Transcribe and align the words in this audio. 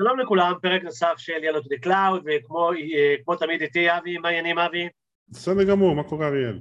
שלום 0.00 0.18
לכולם, 0.18 0.52
פרק 0.62 0.82
נוסף 0.82 1.14
של 1.16 1.32
To 1.62 1.68
the 1.68 1.76
Cloud, 1.78 2.24
וכמו 2.26 3.36
תמיד 3.36 3.62
איתי 3.62 3.96
אבי, 3.98 4.18
מה 4.18 4.28
העניינים 4.28 4.58
אבי? 4.58 4.88
בסדר 5.28 5.64
גמור, 5.64 5.94
מה 5.94 6.02
קורה 6.02 6.28
אריאל? 6.28 6.60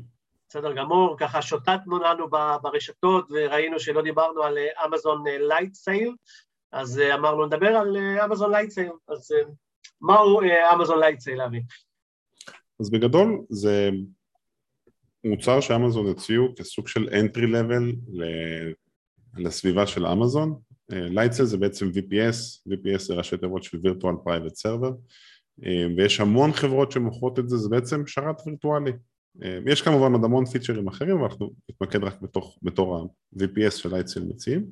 בסדר 0.49 0.73
גמור, 0.73 1.15
ככה 1.19 1.41
שוטטנו 1.41 1.99
לנו 1.99 2.29
ברשתות 2.61 3.27
וראינו 3.31 3.79
שלא 3.79 4.01
דיברנו 4.01 4.43
על 4.43 4.57
אמזון 4.85 5.23
Lightsail, 5.28 6.15
אז 6.71 7.01
אמרנו 7.13 7.45
נדבר 7.45 7.68
על 7.68 7.98
אמזון 8.25 8.52
Lightsail, 8.52 8.91
אז 9.07 9.34
מהו 10.02 10.41
אמזון 10.73 10.99
Lightsail 11.00 11.41
אבי? 11.41 11.61
אז 12.79 12.91
בגדול 12.91 13.45
זה 13.49 13.89
מוצר 15.23 15.61
שאמזון 15.61 16.09
הציעו 16.09 16.54
כסוג 16.55 16.88
של 16.88 17.09
entry 17.09 17.45
level 17.55 18.15
לסביבה 19.38 19.88
של 19.88 20.05
אמזון, 20.05 20.59
Lightsail 20.89 21.45
זה 21.45 21.57
בעצם 21.57 21.89
VPS, 21.89 22.70
VPS 22.70 22.99
זה 22.99 23.13
ראשי 23.13 23.38
תיבות 23.38 23.63
של 23.63 23.78
virtual 23.78 24.28
private 24.28 24.68
server 24.68 24.93
ויש 25.97 26.19
המון 26.19 26.51
חברות 26.51 26.91
שמוכרות 26.91 27.39
את 27.39 27.50
זה, 27.50 27.57
זה 27.57 27.69
בעצם 27.69 28.07
שרת 28.07 28.36
וירטואלי. 28.46 28.91
יש 29.65 29.82
כמובן 29.82 30.11
עוד 30.11 30.24
המון 30.24 30.46
פיצ'רים 30.46 30.87
אחרים, 30.87 31.15
אבל 31.15 31.24
אנחנו 31.24 31.51
נתמקד 31.69 32.03
רק 32.03 32.22
בתוך, 32.22 32.59
בתור 32.63 32.97
ה-VPS 32.97 33.72
של 33.72 33.94
Lightsail 33.94 34.23
מציעים. 34.23 34.66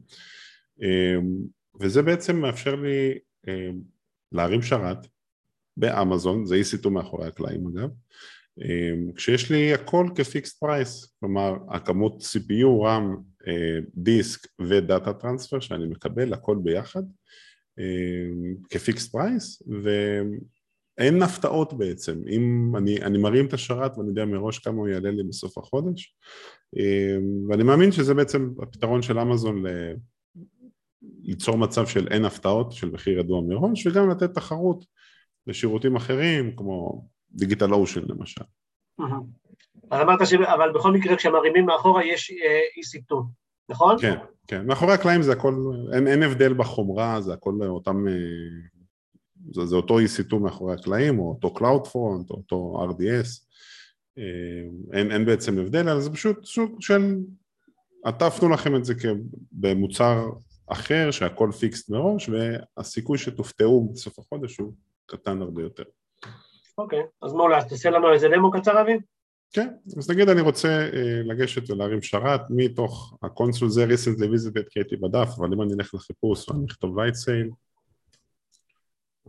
וזה 1.80 2.02
בעצם 2.02 2.36
מאפשר 2.36 2.76
לי 2.76 3.18
להרים 4.32 4.62
שרת 4.62 5.08
באמזון, 5.78 6.46
זה 6.46 6.56
EC2 6.56 6.90
מאחורי 6.90 7.28
הקלעים 7.28 7.68
אגב. 7.68 7.90
כשיש 9.16 9.52
לי 9.52 9.74
הכל 9.74 10.08
כ 10.16 10.28
fixed 10.28 10.60
price, 10.60 11.16
כלומר 11.20 11.56
הכמות 11.70 12.22
CPU, 12.22 12.86
RAM, 12.86 13.20
דיסק 13.96 14.48
ו 14.62 14.72
data 14.72 15.14
transfer 15.14 15.60
שאני 15.60 15.86
מקבל, 15.86 16.34
הכל 16.34 16.58
ביחד 16.64 17.04
כ 18.70 18.82
fixed 18.82 19.12
price 19.12 19.64
ואין 19.84 21.22
הפתעות 21.24 21.74
בעצם, 21.74 22.22
אם 22.30 22.74
אני, 22.78 23.02
אני 23.02 23.18
מרים 23.18 23.46
את 23.46 23.54
השרת 23.54 23.98
ואני 23.98 24.10
יודע 24.10 24.26
מראש 24.26 24.60
כמה 24.60 24.78
הוא 24.78 24.88
יעלה 24.88 25.12
לי 25.12 25.24
בסוף 25.24 25.58
החודש 25.58 26.16
ואני 27.50 27.64
מאמין 27.64 27.92
שזה 27.92 28.14
בעצם 28.14 28.50
הפתרון 28.62 29.02
של 29.02 29.20
אמזון 29.20 29.66
ל... 29.66 29.94
ליצור 31.24 31.58
מצב 31.58 31.88
של 31.88 32.08
אין 32.08 32.26
הפתעות, 32.26 32.72
של 32.72 32.92
מחיר 32.92 33.20
ידוע 33.20 33.42
מראש 33.42 33.88
וגם 33.88 34.10
לתת 34.10 34.34
תחרות 34.34 34.86
לשירותים 35.48 35.96
אחרים 35.96 36.56
כמו 36.56 37.06
DigitalOcean 37.32 38.02
למשל. 38.08 38.44
אז 39.92 40.02
אמרת 40.02 40.28
ש... 40.28 40.34
אבל 40.34 40.72
בכל 40.72 40.92
מקרה 40.92 41.16
כשמרימים 41.16 41.66
מאחורה 41.66 42.06
יש 42.06 42.32
EC2, 42.80 43.16
נכון? 43.70 43.98
כן, 44.02 44.18
כן, 44.48 44.66
מאחורי 44.66 44.94
הקלעים 44.94 45.22
זה 45.22 45.32
הכל, 45.32 45.56
אין, 45.94 46.08
אין 46.08 46.24
הבדל 46.24 46.54
בחומרה, 46.54 47.22
זה 47.22 47.34
הכל 47.34 47.54
אותם, 47.68 48.06
זה, 49.52 49.66
זה 49.66 49.76
אותו 49.76 50.00
EC2 50.00 50.36
מאחורי 50.36 50.74
הקלעים, 50.74 51.20
או 51.20 51.30
אותו 51.30 51.54
CloudFront, 51.58 52.30
או 52.30 52.36
אותו 52.36 52.86
RDS, 52.90 53.44
אין, 54.94 55.12
אין 55.12 55.26
בעצם 55.26 55.60
הבדל, 55.60 55.90
אלא 55.90 56.00
זה 56.00 56.14
פשוט 56.14 56.46
סוג 56.46 56.82
של, 56.82 57.16
עטפנו 58.04 58.50
לכם 58.50 58.76
את 58.76 58.86
זה 58.86 58.94
במוצר 59.52 60.30
אחר, 60.68 61.12
שהכל 61.12 61.52
פיקסט 61.60 61.90
מראש, 61.90 62.30
והסיכוי 62.30 63.18
שתופתעו 63.18 63.90
בסוף 63.94 64.20
החודש 64.20 64.58
הוא 64.58 64.74
קטן 65.06 65.42
הרבה 65.42 65.62
יותר. 65.62 65.84
אוקיי, 66.78 67.04
אז 67.22 67.34
מעולה, 67.34 67.58
אז 67.58 67.68
תעשה 67.68 67.90
לנו 67.90 68.14
איזה 68.14 68.28
דמו 68.28 68.52
קצר 68.52 68.82
אביב? 68.82 69.02
כן, 69.54 69.68
אז 69.98 70.12
נגיד 70.12 70.30
אני 70.30 70.42
רוצה 70.42 70.90
לגשת 71.26 71.70
ולהרים 71.70 72.02
שרת 72.02 72.42
מתוך 72.50 73.18
הקונסול 73.24 73.70
זה 73.70 73.86
recently 73.86 74.26
visited 74.26 74.70
כי 74.70 74.80
הייתי 74.80 74.96
בדף, 74.96 75.30
אבל 75.38 75.54
אם 75.54 75.62
אני 75.62 75.74
אלך 75.74 75.94
לחיפוש 75.94 76.50
ואני 76.50 76.66
אכתוב 76.66 77.00
sale 77.00 77.54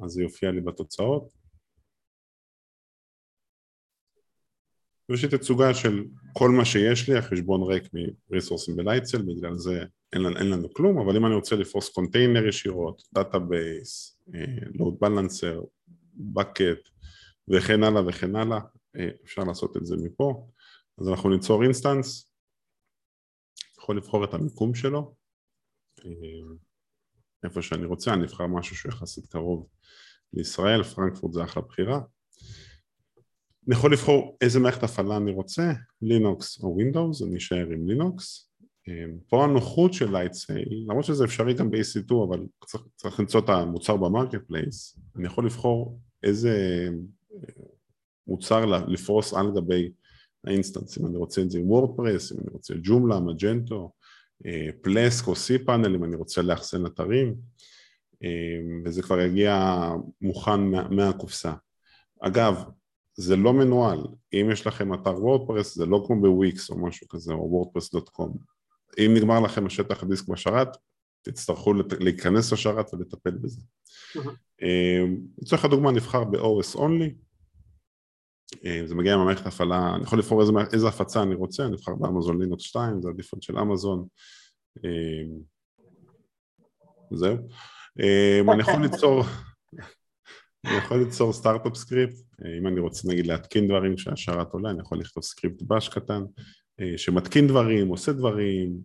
אז 0.05 0.11
זה 0.11 0.23
יופיע 0.23 0.51
לי 0.51 0.61
בתוצאות. 0.61 1.33
ויש 5.09 5.25
לי 5.25 5.39
תצוגה 5.39 5.75
של 5.75 6.05
כל 6.33 6.51
מה 6.51 6.65
שיש 6.65 7.09
לי, 7.09 7.19
החשבון 7.19 7.63
ריק 7.63 7.85
מ 8.31 8.35
resourceים 8.35 8.77
ב 8.77 8.81
Lightsail, 8.81 9.23
בגלל 9.23 9.55
זה 9.55 9.85
אין 10.13 10.27
אין 10.37 10.51
לנו 10.51 10.75
כלום, 10.75 10.99
אבל 10.99 11.17
אם 11.17 11.27
אני 11.27 11.35
רוצה 11.35 11.57
לפרוס 11.57 11.89
קונטיינר 11.89 12.47
ישירות, 12.47 13.03
database, 13.15 14.19
load 14.75 14.97
balancer, 15.01 15.61
bucket 16.15 16.89
וכן 17.49 17.83
הלאה 17.83 18.07
וכן 18.07 18.37
הלאה, 18.37 18.59
אפשר 19.25 19.43
לעשות 19.45 19.77
את 19.77 19.87
זה 19.87 19.97
מפה, 19.97 20.49
אז 20.99 21.09
אנחנו 21.09 21.31
ניצור 21.31 21.63
instance, 21.63 22.31
יכול 23.79 23.97
לבחור 23.97 24.25
את 24.25 24.35
המיקום 24.35 24.75
שלו, 24.75 25.15
איפה 27.45 27.63
שאני 27.63 27.87
רוצה, 27.87 28.15
אני 28.15 28.25
אבחר 28.25 28.47
משהו 28.47 28.77
שהוא 28.77 28.93
יחסית 28.93 29.27
קרוב 29.27 29.69
לישראל, 30.33 30.83
פרנקפורט 30.83 31.33
זה 31.33 31.45
אחלה 31.45 31.63
בחירה, 31.63 32.01
אני 33.67 33.75
יכול 33.75 33.93
לבחור 33.93 34.37
איזה 34.41 34.61
מערכת 34.61 34.83
הפעלה 34.83 35.17
אני 35.17 35.31
רוצה, 35.31 35.73
לינוקס 36.03 36.63
או 36.63 36.69
Windows, 36.69 37.23
אני 37.23 37.37
אשאר 37.37 37.67
עם 37.71 37.89
לינוקס, 37.89 38.51
פה 39.29 39.45
הנוחות 39.45 39.93
של 39.93 40.13
Lightsail, 40.13 40.85
למרות 40.89 41.05
שזה 41.05 41.25
אפשרי 41.25 41.55
גם 41.55 41.71
ב-EC2 41.71 42.15
אבל 42.29 42.47
צריך, 42.67 42.85
צריך 42.97 43.21
למצוא 43.21 43.41
את 43.41 43.49
המוצר 43.49 43.97
ב 43.97 44.47
marketplace, 44.47 44.99
אני 45.17 45.27
יכול 45.27 45.47
לבחור 45.47 46.01
איזה 46.23 46.89
מוצר 48.27 48.65
לפרוס 48.67 49.35
על 49.35 49.51
גבי 49.57 49.91
ה 50.47 50.52
instance, 50.52 50.99
אם 50.99 51.07
אני 51.07 51.17
רוצה 51.17 51.43
את 51.43 51.51
זה 51.51 51.59
עם 51.59 51.71
WordPress, 51.71 52.33
אם 52.33 52.39
אני 52.39 52.51
רוצה 52.53 52.75
Joomla, 52.83 53.21
Magento, 53.21 53.93
Plesk 54.83 55.27
או 55.27 55.37
cPanel, 55.37 55.95
אם 55.95 56.05
אני 56.05 56.17
רוצה 56.17 56.43
לאחסן 56.43 56.87
אתרים, 56.87 57.35
וזה 58.85 59.03
כבר 59.03 59.21
יגיע 59.21 59.81
מוכן 60.21 60.61
מהקופסה. 60.91 61.53
אגב, 62.21 62.65
זה 63.17 63.37
לא 63.37 63.53
מנוהל, 63.53 64.01
אם 64.33 64.49
יש 64.53 64.67
לכם 64.67 64.95
אתר 64.95 65.23
WordPress 65.23 65.75
זה 65.75 65.87
לא 65.87 66.05
כמו 66.07 66.21
בוויקס 66.21 66.71
או 66.71 66.79
משהו 66.79 67.09
כזה, 67.09 67.33
או 67.33 67.51
WordPress.com. 67.51 68.37
אם 68.99 69.15
נגמר 69.17 69.41
לכם 69.41 69.67
השטח 69.67 70.03
הדיסק 70.03 70.29
בשרת, 70.29 70.77
תצטרכו 71.23 71.73
להיכנס 72.01 72.53
לשרת 72.53 72.95
ולטפל 72.95 73.31
בזה. 73.31 73.61
לצורך 75.43 75.65
הדוגמה 75.65 75.91
נבחר 75.91 76.25
ב-OS 76.25 76.77
only, 76.77 77.24
זה 78.87 78.95
מגיע 78.95 79.17
ממערכת 79.17 79.47
הפעלה, 79.47 79.95
אני 79.95 80.03
יכול 80.03 80.19
לבחור 80.19 80.41
איזה, 80.41 80.53
איזה 80.73 80.89
הפצה 80.89 81.23
אני 81.23 81.35
רוצה, 81.35 81.65
אני 81.65 81.75
אבחר 81.75 81.95
ב 81.95 82.02
Amazon 82.02 82.43
Linux 82.43 82.63
2, 82.63 83.03
זה 83.03 83.09
ה 83.09 83.13
default 83.13 83.43
של 83.43 83.59
אמזון, 83.59 84.07
זהו. 87.11 87.37
אני 88.53 88.61
יכול 88.61 88.83
ליצור, 88.83 89.23
אני 90.65 90.77
יכול 90.77 90.99
ליצור 90.99 91.33
startup 91.33 91.77
script, 91.77 92.19
אם 92.59 92.67
אני 92.67 92.81
רוצה 92.81 93.09
נגיד 93.09 93.27
להתקין 93.27 93.69
דברים 93.69 93.97
כשהשרת 93.97 94.53
עולה, 94.53 94.71
אני 94.71 94.81
יכול 94.81 94.99
לכתוב 94.99 95.23
script 95.23 95.63
bash 95.63 95.89
קטן, 95.89 96.23
שמתקין 96.97 97.47
דברים, 97.47 97.89
עושה 97.89 98.13
דברים, 98.13 98.77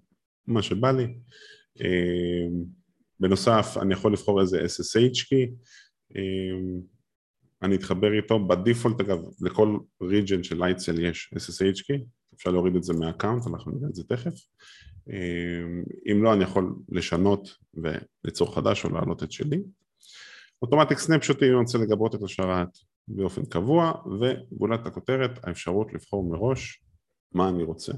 מה 0.48 0.62
שבא 0.62 0.92
לי. 0.92 1.16
בנוסף, 3.20 3.78
אני 3.82 3.94
יכול 3.94 4.14
לבחור 4.14 4.42
איזה 4.42 4.60
SSH 4.60 5.18
key, 5.26 5.52
אני 7.64 7.76
אתחבר 7.76 8.14
איתו, 8.14 8.48
ב 8.48 8.54
default 8.54 9.00
אגב, 9.00 9.20
לכל 9.42 9.78
region 10.04 10.44
של 10.44 10.58
Lightsail 10.60 11.00
יש 11.00 11.34
SSH 11.36 11.78
key, 11.78 12.04
אפשר 12.36 12.52
להוריד 12.52 12.76
את 12.76 12.84
זה 12.84 12.94
מה 12.94 13.04
account, 13.04 13.48
אנחנו 13.48 13.72
נראה 13.72 13.90
את 13.90 13.96
זה 13.96 14.04
תכף. 14.04 14.34
אם 16.12 16.24
לא, 16.24 16.34
אני 16.34 16.44
יכול 16.44 16.76
לשנות 16.90 17.50
וליצור 17.74 18.56
חדש 18.56 18.86
או 18.86 18.90
להעלות 18.90 19.24
את 19.24 19.32
שלי. 19.32 19.62
automatic 20.62 20.98
snapshotים, 20.98 21.48
אם 21.48 21.54
אני 21.54 21.62
רוצה 21.62 21.78
לגבות 21.78 22.16
את 22.16 22.24
השרת 22.24 22.68
באופן 23.08 23.46
קבוע, 23.46 23.92
וגולת 24.22 24.86
הכותרת, 24.86 25.40
האפשרות 25.44 25.94
לבחור 25.94 26.30
מראש 26.32 26.84
מה 27.32 27.50
אני 27.50 27.64
רוצה. 27.64 27.94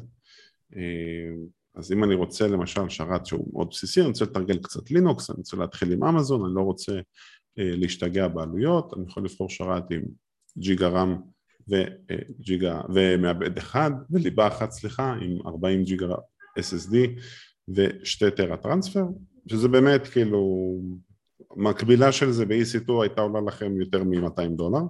אז 1.76 1.92
אם 1.92 2.04
אני 2.04 2.16
רוצה 2.16 2.48
למשל 2.48 2.90
שרת 2.90 3.26
שהוא 3.26 3.54
מאוד 3.54 3.68
בסיסי, 3.72 4.00
אני 4.00 4.10
רוצה 4.10 4.26
לתרגל 4.26 4.58
קצת 4.58 4.92
לינוקס, 4.92 5.30
אני 5.30 5.38
רוצה 5.38 5.58
להתחיל 5.58 5.92
עם 5.94 6.04
אמזון, 6.04 6.46
אני 6.46 6.56
לא 6.56 6.62
רוצה 6.62 7.00
להשתגע 7.58 8.28
בעלויות, 8.28 8.94
אני 8.94 9.04
יכול 9.08 9.26
לבחור 9.26 9.50
שרת 9.50 9.92
עם 9.92 10.02
ג'יגה 10.58 10.88
רם 10.88 11.22
וג'יגה, 11.68 12.82
ומעבד 12.96 13.58
אחד, 13.58 13.92
וליבה 14.12 14.48
אחת 14.48 14.72
סליחה, 14.72 15.14
עם 15.22 15.48
40 15.48 15.84
ג'יגה 15.84 16.08
SSD 16.60 16.96
ושתי 17.70 18.32
טרה 18.32 18.58
טרנספר, 18.58 19.04
שזה 19.48 19.68
באמת 19.68 20.08
כאילו, 20.08 20.76
מקבילה 21.56 22.12
של 22.12 22.32
זה 22.32 22.46
ב-EC2 22.46 22.92
הייתה 23.02 23.22
עולה 23.22 23.40
לכם 23.48 23.82
יותר 23.82 24.04
מ-200 24.04 24.48
דולר. 24.56 24.82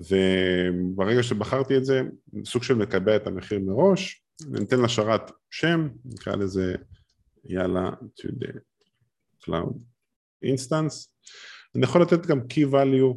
וברגע 0.00 1.22
שבחרתי 1.22 1.76
את 1.76 1.84
זה, 1.84 2.02
סוג 2.44 2.62
של 2.62 2.74
מקבע 2.74 3.16
את 3.16 3.26
המחיר 3.26 3.60
מראש, 3.60 4.24
אני 4.54 4.64
אתן 4.64 4.80
לשרת 4.80 5.30
שם, 5.50 5.88
נקרא 6.04 6.36
לזה 6.36 6.74
יאללה 7.44 7.90
to 7.90 8.28
the 8.28 8.58
cloud 9.44 9.74
instance, 10.44 11.08
אני 11.74 11.84
יכול 11.84 12.02
לתת 12.02 12.26
גם 12.26 12.40
key 12.40 12.72
value 12.72 13.14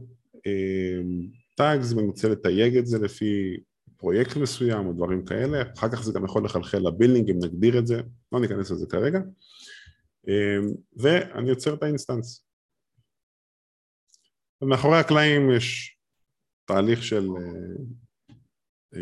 tags 1.62 1.96
ואני 1.96 2.08
רוצה 2.08 2.30
לתייג 2.30 2.78
את 2.78 2.88
זה 2.88 3.00
לפי 3.00 3.58
פרויקט 3.98 4.38
מסוים 4.38 4.88
או 4.88 4.94
דברים 4.94 5.26
כאלה, 5.26 5.62
אחר 5.78 5.90
כך 5.90 6.04
זה 6.04 6.14
גם 6.14 6.26
יכול 6.26 6.46
לחלחל 6.46 6.78
ל 6.88 6.93
billing 6.93 7.30
אם 7.30 7.38
נגדיר 7.44 7.80
את 7.80 7.88
זה, 7.88 8.02
לא 8.32 8.40
ניכנס 8.40 8.72
לזה 8.72 8.86
כרגע. 8.90 9.20
ואני 10.98 11.50
יוצר 11.50 11.74
את 11.74 11.84
ה 11.84 11.90
instance. 11.90 12.48
ומאחורי 14.62 14.98
הקלעים 14.98 15.52
יש 15.52 15.98
תהליך 16.66 17.04
של 17.04 17.28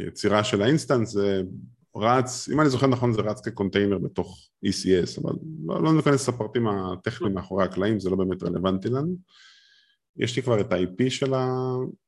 יצירה 0.08 0.44
של 0.44 0.62
ה 0.62 0.66
instance, 0.66 1.10
זה 1.10 1.42
רץ, 1.98 2.50
אם 2.54 2.62
אני 2.62 2.70
זוכר 2.70 2.88
נכון 2.88 3.14
זה 3.14 3.22
רץ 3.22 3.48
כקונטיינר 3.48 3.98
בתוך 3.98 4.50
ECS, 4.66 5.22
אבל 5.24 5.34
לא, 5.66 5.84
לא 5.84 5.94
ניכנס 5.94 6.30
לפרטים 6.30 6.68
הטכניים 6.68 7.34
מאחורי 7.34 7.64
הקלעים, 7.64 8.00
זה 8.00 8.10
לא 8.10 8.16
באמת 8.16 8.44
רלוונטי 8.44 8.90
לנו. 8.90 9.16
יש 10.18 10.36
לי 10.36 10.42
כבר 10.42 10.62
את 10.62 10.72
ה-IP 10.72 11.10
של 11.10 11.34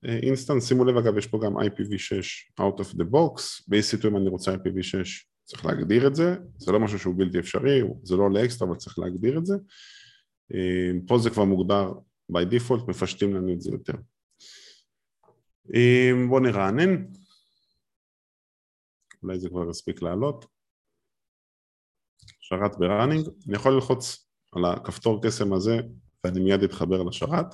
ה 0.03 0.10
instance, 0.10 0.67
שימו 0.67 0.85
לב 0.85 0.97
אגב 0.97 1.17
יש 1.17 1.27
פה 1.27 1.39
גם 1.43 1.57
IPv6 1.57 2.61
out 2.61 2.79
of 2.79 2.95
the 2.95 3.03
box, 3.03 3.63
ב-EC2 3.67 4.07
אם 4.07 4.17
אני 4.17 4.29
רוצה 4.29 4.53
IPv6 4.53 5.07
צריך 5.43 5.65
להגדיר 5.65 6.07
את 6.07 6.15
זה, 6.15 6.35
זה 6.57 6.71
לא 6.71 6.79
משהו 6.79 6.99
שהוא 6.99 7.15
בלתי 7.17 7.39
אפשרי, 7.39 7.81
זה 8.03 8.15
לא 8.15 8.23
עולה 8.23 8.45
אקסטרה 8.45 8.67
אבל 8.67 8.77
צריך 8.77 8.99
להגדיר 8.99 9.37
את 9.37 9.45
זה, 9.45 9.55
פה 11.07 11.17
זה 11.17 11.29
כבר 11.29 11.43
מוגדר 11.43 11.91
by 12.31 12.45
default, 12.51 12.87
מפשטים 12.87 13.35
לנו 13.35 13.53
את 13.53 13.61
זה 13.61 13.71
יותר. 13.71 13.93
בואו 16.27 16.39
נרענן, 16.39 17.05
אולי 19.23 19.39
זה 19.39 19.49
כבר 19.49 19.69
יספיק 19.69 20.01
לעלות, 20.01 20.45
שרת 22.39 22.77
בראנינג, 22.79 23.27
אני 23.47 23.55
יכול 23.55 23.73
ללחוץ 23.73 24.29
על 24.55 24.65
הכפתור 24.65 25.21
קסם 25.23 25.53
הזה 25.53 25.77
ואני 26.23 26.39
מיד 26.39 26.63
אתחבר 26.63 27.03
לשרת 27.03 27.45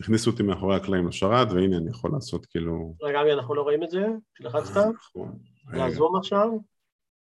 הכניסו 0.00 0.30
אותי 0.30 0.42
מאחורי 0.42 0.76
הקלעים 0.76 1.08
לשרת, 1.08 1.48
והנה 1.50 1.76
אני 1.76 1.90
יכול 1.90 2.10
לעשות 2.14 2.46
כאילו... 2.46 2.96
רגע, 3.02 3.20
אבי, 3.22 3.32
אנחנו 3.32 3.54
לא 3.54 3.62
רואים 3.62 3.82
את 3.82 3.90
זה? 3.90 4.06
כשלחצת? 4.34 4.86
נכון. 4.94 5.38
לעזום 5.72 6.16
עכשיו? 6.16 6.48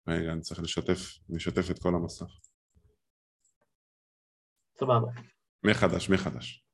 רגע, 0.08 0.32
אני 0.32 0.42
צריך 0.42 0.60
לשתף, 0.60 1.00
אשתף 1.38 1.72
את 1.72 1.80
כל 1.80 1.96
המסך. 1.96 2.26
סבבה. 4.80 5.08
מחדש, 5.64 6.10
מחדש. 6.10 6.66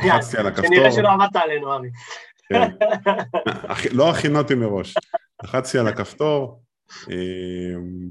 לחצתי 0.00 0.36
על 0.36 0.46
הכפתור. 0.46 0.66
כנראה 0.66 0.92
שלא 0.92 1.08
עמדת 1.08 1.36
עלינו, 1.36 1.76
אבי. 1.76 1.88
כן. 2.52 2.70
לא 3.98 4.10
הכינותי 4.10 4.54
מראש. 4.54 4.94
לחצתי 5.42 5.78
על 5.78 5.88
הכפתור, 5.88 6.62
אמ, 7.10 8.08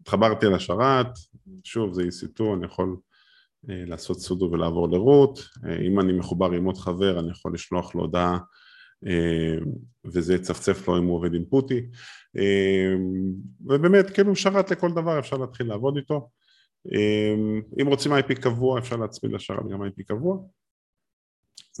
התחברתי 0.00 0.46
לשרת, 0.46 1.06
שוב 1.64 1.92
זה 1.92 2.02
EC2, 2.02 2.42
אני 2.54 2.66
יכול 2.66 2.96
אה, 3.70 3.82
לעשות 3.86 4.20
סודו 4.20 4.50
ולעבור 4.52 4.88
לרות, 4.88 5.38
אה, 5.66 5.80
אם 5.80 6.00
אני 6.00 6.12
מחובר 6.12 6.52
עם 6.52 6.64
עוד 6.64 6.76
חבר 6.76 7.20
אני 7.20 7.30
יכול 7.30 7.54
לשלוח 7.54 7.94
לו 7.94 8.00
הודעה 8.00 8.38
אה, 9.06 9.56
וזה 10.04 10.34
יצפצף 10.34 10.88
לו 10.88 10.98
אם 10.98 11.04
הוא 11.04 11.16
עובד 11.16 11.34
עם 11.34 11.44
פוטי 11.44 11.86
ובאמת 13.60 14.10
כאילו 14.10 14.36
שרת 14.36 14.70
לכל 14.70 14.90
דבר 14.92 15.18
אפשר 15.18 15.36
להתחיל 15.36 15.66
לעבוד 15.66 15.96
איתו 15.96 16.30
אם 17.82 17.86
רוצים 17.86 18.12
IP 18.12 18.34
קבוע 18.34 18.78
אפשר 18.78 18.96
להצמיד 18.96 19.32
לשרת 19.32 19.68
גם 19.72 19.82
IP 19.82 20.02
קבוע 20.06 20.38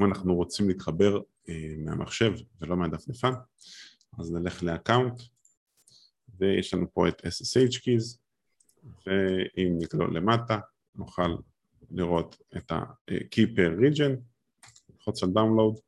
אם 0.00 0.04
אנחנו 0.04 0.34
רוצים 0.34 0.68
להתחבר 0.68 1.20
מהמחשב 1.78 2.32
ולא 2.60 2.76
מהדפדפן 2.76 3.32
אז 4.18 4.32
נלך 4.32 4.62
לאקאונט 4.62 5.22
ויש 6.38 6.74
לנו 6.74 6.86
פה 6.92 7.08
את 7.08 7.22
SSH 7.26 7.76
keys 7.76 8.18
ואם 9.06 9.78
נגלול 9.78 10.16
למטה 10.16 10.58
נוכל 10.94 11.36
לראות 11.90 12.36
את 12.56 12.70
ה-key 12.70 13.46
per 13.56 13.80
region, 13.80 14.20
ללחוץ 14.90 15.22
על 15.22 15.28
download 15.28 15.80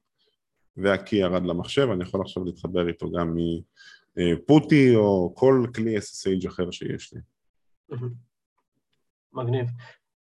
וה-key 0.77 1.17
ירד 1.17 1.43
למחשב, 1.43 1.89
אני 1.93 2.03
יכול 2.05 2.21
עכשיו 2.21 2.45
להתחבר 2.45 2.89
איתו 2.89 3.11
גם 3.11 3.37
מפוטי 4.17 4.97
או 4.97 5.33
כל 5.37 5.67
כלי 5.75 5.99
SSH 5.99 6.49
אחר 6.49 6.71
שיש 6.71 7.15
לי. 7.15 7.21
מגניב. 9.33 9.67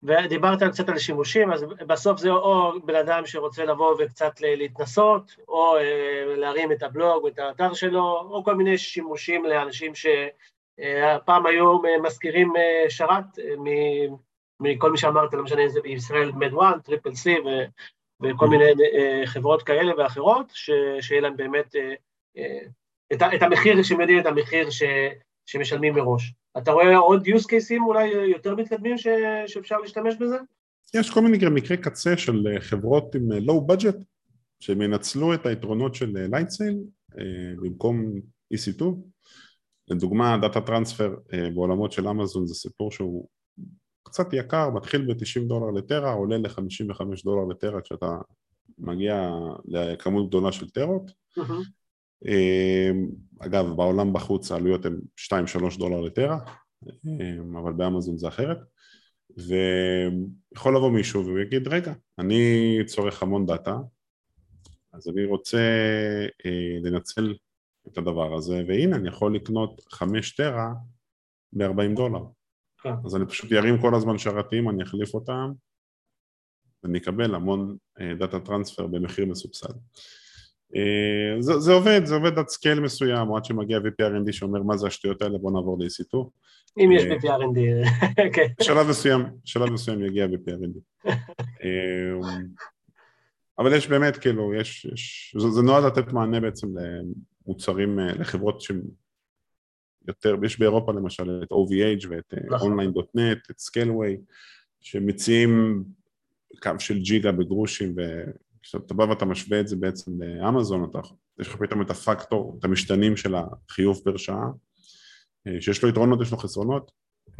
ודיברת 0.04 0.64
קצת 0.64 0.90
על 0.90 0.98
שימושים, 0.98 1.52
אז 1.54 1.66
בסוף 1.88 2.20
זה 2.20 2.30
או 2.30 2.72
בן 2.86 2.96
אדם 2.96 3.26
שרוצה 3.26 3.66
לבוא 3.66 3.96
וקצת 4.00 4.42
להתנסות, 4.42 5.36
או 5.48 5.78
אה, 5.78 6.36
להרים 6.38 6.72
את 6.72 6.84
הבלוג 6.84 7.24
ואת 7.24 7.40
האתר 7.40 7.74
שלו, 7.74 8.28
או 8.30 8.44
כל 8.44 8.56
מיני 8.56 8.78
שימושים 8.78 9.46
לאנשים 9.46 9.92
שפעם 9.96 11.46
היו 11.46 11.80
מזכירים 12.04 12.54
אה, 12.56 12.90
שרת 12.90 13.26
מכל 14.60 14.92
מי 14.92 14.98
שאמרת, 14.98 15.34
לא 15.34 15.44
משנה 15.44 15.64
אם 15.64 15.70
זה 15.70 15.82
בישראל 15.82 16.32
Med 16.32 16.54
1, 16.62 16.86
Triple 16.86 17.16
C 17.16 17.36
וכל 18.22 18.46
mm-hmm. 18.46 18.50
מיני 18.50 18.66
אה, 18.66 19.22
חברות 19.26 19.64
כאלה 19.64 19.92
ואחרות, 19.98 20.52
שיהיה 21.02 21.22
להם 21.22 21.38
באמת 21.38 21.76
אה, 21.76 21.94
אה, 22.38 22.60
את, 23.14 23.22
את 23.36 23.42
המחיר, 23.42 23.84
שהם 23.84 24.02
יודעים 24.02 24.20
את 24.20 24.26
המחיר 24.26 24.70
ש, 24.70 24.84
שמשלמים 25.46 25.94
מראש. 25.94 26.34
אתה 26.58 26.72
רואה 26.72 26.98
עוד 26.98 27.28
use 27.28 27.44
cases 27.44 27.82
אולי 27.88 28.08
יותר 28.08 28.56
מתקדמים 28.56 28.98
ש, 28.98 29.08
שאפשר 29.48 29.78
להשתמש 29.78 30.16
בזה? 30.16 30.38
יש 30.94 31.10
כל 31.10 31.22
מיני 31.22 31.38
מקרי 31.52 31.78
קצה 31.78 32.18
של 32.18 32.44
חברות 32.60 33.16
עם 33.16 33.32
low 33.32 33.72
budget, 33.72 34.04
שהם 34.60 34.82
ינצלו 34.82 35.34
את 35.34 35.46
היתרונות 35.46 35.96
של 35.96 36.28
Lightsail 36.32 36.78
במקום 37.62 38.14
EC2. 38.54 38.84
לדוגמה, 39.88 40.38
data 40.42 40.62
transfer 40.62 41.16
בעולמות 41.54 41.92
של 41.92 42.08
אמזון 42.08 42.48
זה 42.48 42.54
סיפור 42.54 42.92
שהוא 42.92 43.28
קצת 44.04 44.34
יקר, 44.34 44.70
מתחיל 44.70 45.14
ב-90 45.14 45.48
דולר 45.48 45.72
לטרה, 45.72 46.12
עולה 46.12 46.38
ל-55 46.38 47.04
דולר 47.24 47.46
לטרה 47.50 47.82
כשאתה 47.82 48.18
מגיע 48.78 49.30
לכמות 49.66 50.28
גדולה 50.28 50.52
של 50.52 50.70
טרות. 50.70 51.12
Mm-hmm. 51.40 51.87
אגב, 53.40 53.66
בעולם 53.76 54.14
בחוץ 54.14 54.52
העלויות 54.52 54.86
הן 54.86 55.00
2-3 55.74 55.78
דולר 55.78 56.02
לטרה, 56.02 56.40
אמ, 57.06 57.58
אבל 57.58 57.74
באמזון 57.74 58.18
זה 58.18 58.28
אחרת. 58.28 58.58
ויכול 59.38 60.76
לבוא 60.76 60.92
מישהו 60.92 61.26
והוא 61.26 61.40
יגיד, 61.40 61.68
רגע, 61.68 61.94
אני 62.20 62.78
צורך 62.86 63.24
המון 63.24 63.46
data, 63.46 63.78
אז 64.94 65.10
אני 65.10 65.26
רוצה 65.26 65.58
אה, 66.46 66.80
לנצל 66.84 67.36
את 67.88 67.98
הדבר 67.98 68.36
הזה, 68.36 68.64
והנה 68.68 68.96
אני 68.96 69.08
יכול 69.08 69.36
לקנות 69.36 69.82
5 69.90 70.36
טרה 70.36 70.74
ב-40 71.54 71.96
דולר. 71.96 72.24
כן. 72.82 72.94
אז 73.06 73.16
אני 73.16 73.26
פשוט 73.26 73.52
ארים 73.52 73.82
כל 73.82 73.96
הזמן 73.96 74.18
שרתים, 74.18 74.70
אני 74.70 74.84
אחליף 74.84 75.14
אותם 75.14 75.52
ואני 76.84 76.98
אקבל 76.98 77.36
המון 77.36 77.78
data 78.20 78.40
transfer 78.40 78.88
במחיר 78.88 79.26
מסובסד. 79.26 79.74
אה, 80.76 81.42
זה, 81.42 81.60
זה 81.60 81.74
עובד, 81.74 82.02
זה 82.06 82.16
עובד 82.16 82.40
עד 82.40 82.48
scale 82.48 82.80
מסוים, 82.80 83.30
או 83.30 83.38
עד 83.38 83.46
שמגיע 83.46 83.78
VP 83.78 83.99
R&D 83.99 84.32
שאומר 84.32 84.64
מה 84.64 84.78
זה 84.78 84.88
השטויות 84.88 85.22
האלה, 85.22 85.38
בוא 85.38 85.52
נעבור 85.52 85.78
ל-EC2. 85.80 86.18
אם 86.78 86.92
יש 86.92 87.04
VP 87.04 87.23
R&D, 87.23 87.60
כן. 88.34 88.48
בשלב 88.60 88.88
מסוים, 88.90 89.24
בשלב 89.44 89.70
מסוים 89.70 90.06
יגיע 90.06 90.26
VP 90.26 90.52
R&D. 90.52 91.06
אה, 91.64 92.30
אבל 93.60 93.74
יש 93.74 93.88
באמת, 93.88 94.18
כאילו, 94.18 94.54
יש, 94.54 94.86
יש, 94.86 95.36
זה, 95.40 95.50
זה 95.50 95.62
נועד 95.62 95.84
לתת 95.84 96.14
מענה 96.14 96.40
בעצם 96.40 96.68
למוצרים, 97.48 98.00
אה, 98.00 98.14
לחברות 98.14 98.62
שהן 98.62 98.82
יותר, 100.08 100.36
יש 100.46 100.60
באירופה 100.60 100.92
למשל 100.92 101.42
את 101.44 101.52
OVH 101.52 102.08
ואת 102.10 102.34
אה, 102.34 102.56
נכון. 102.56 102.80
online.net, 102.80 103.52
את 103.52 103.60
סקיילווי, 103.60 104.18
שמציעים 104.82 105.84
קו 106.62 106.72
של 106.80 107.00
ג'יגה 107.00 107.32
בגרושים, 107.32 107.96
וכשאתה 108.68 108.94
בא 108.94 109.04
ואתה 109.04 109.26
משווה 109.26 109.60
את 109.60 109.68
זה 109.68 109.76
בעצם 109.76 110.22
לאמזון, 110.22 110.90
אתה, 110.90 111.00
יש 111.40 111.48
לך 111.48 111.56
פתאום 111.56 111.82
את 111.82 111.90
הפקטור, 111.90 112.56
את 112.60 112.66
המשתנים 112.66 113.18
של 113.18 113.36
החיוב 113.36 114.02
פר 114.04 114.18
שעה, 114.18 114.48
אה, 115.48 115.62
שיש 115.62 115.84
לו 115.84 115.90
יתרונות, 115.90 116.22
יש 116.22 116.32
לו 116.32 116.38
חסרונות, 116.38 116.92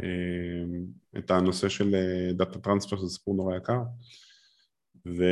אה, 0.02 1.18
את 1.18 1.30
הנושא 1.30 1.68
של 1.68 1.94
data 2.32 2.58
transfer 2.58 3.00
זה 3.00 3.08
סיפור 3.08 3.36
נורא 3.36 3.56
יקר, 3.56 3.80
ו... 5.06 5.22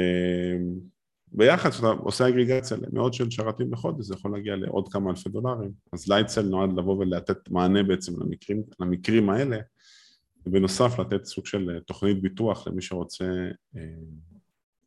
ביחד 1.32 1.70
כשאתה 1.70 1.86
עושה 1.86 2.28
aggregationה 2.28 2.76
למאות 2.76 3.14
של 3.14 3.30
שרתים 3.30 3.70
בחודש 3.70 4.06
זה 4.06 4.14
יכול 4.14 4.32
להגיע 4.32 4.56
לעוד 4.56 4.92
כמה 4.92 5.10
אלפי 5.10 5.28
דולרים. 5.28 5.72
אז 5.92 6.08
Lightsail 6.08 6.42
נועד 6.42 6.72
לבוא 6.72 6.96
ולתת 6.96 7.50
מענה 7.50 7.82
בעצם 7.82 8.22
למקרים, 8.22 8.62
למקרים 8.80 9.30
האלה 9.30 9.56
ובנוסף 10.46 10.98
לתת 10.98 11.24
סוג 11.24 11.46
של 11.46 11.78
תוכנית 11.86 12.22
ביטוח 12.22 12.68
למי 12.68 12.82
שרוצה 12.82 13.24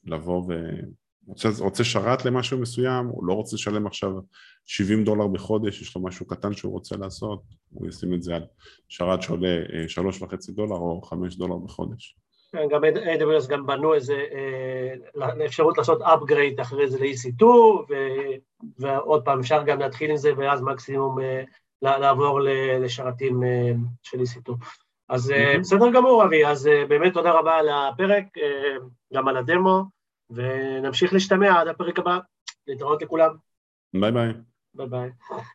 לבוא 0.10 0.44
ורוצה 1.58 1.84
שרת 1.84 2.26
למשהו 2.26 2.60
מסוים, 2.60 3.06
הוא 3.06 3.26
לא 3.26 3.34
רוצה 3.34 3.56
לשלם 3.56 3.88
עכשיו 3.88 4.12
70 4.66 5.04
דולר 5.04 5.28
בחודש, 5.28 5.82
יש 5.82 5.96
לו 5.96 6.04
משהו 6.04 6.28
קטן 6.28 6.54
שהוא 6.54 6.72
רוצה 6.72 6.98
לעשות, 6.98 7.42
הוא 7.70 7.88
ישים 7.88 8.14
את 8.14 8.24
זה 8.24 8.36
על 8.36 8.46
שרת 8.90 9.22
שעולה 9.22 9.58
3.5 9.88 10.34
אה, 10.34 10.38
דולר 10.56 10.76
או 10.76 11.02
5 11.02 11.36
דולר 11.36 11.56
בחודש 11.56 12.16
כן, 12.52 12.68
גם 12.70 12.82
AWS 12.84 13.50
גם 13.50 13.66
בנו 13.66 13.94
איזה 13.94 14.14
אה, 14.32 15.46
אפשרות 15.46 15.78
לעשות 15.78 16.02
upgrade 16.02 16.62
אחרי 16.62 16.90
זה 16.90 17.00
ל-EC2 17.00 17.46
ועוד 18.80 19.26
פעם 19.26 19.40
אפשר 19.40 19.64
גם 19.64 19.80
להתחיל 19.80 20.12
עם 20.12 20.18
זה 20.18 20.32
ואז 20.38 20.62
מקסימום 20.62 21.20
אה, 21.20 21.44
לעבור 21.82 22.40
לשרתים 22.80 23.44
של 24.04 24.18
EC2. 24.18 24.54
אז 25.10 25.30
mm-hmm. 25.30 25.60
בסדר 25.60 25.92
גמור 25.92 26.24
אבי, 26.24 26.46
אז 26.46 26.70
באמת 26.90 27.14
תודה 27.14 27.32
רבה 27.32 27.58
על 27.58 27.70
הפרק, 27.70 28.26
גם 29.14 29.28
על 29.28 29.38
הדמו 29.38 29.84
ונמשיך 30.30 31.14
להשתמע 31.14 31.60
עד 31.62 31.68
הפרק 31.68 32.00
הבא, 32.00 32.20
להתראות 32.68 33.02
לכולם. 33.02 33.36
ביי 33.94 34.12
ביי. 34.12 34.34
ביי 34.74 34.88
ביי. 34.88 35.10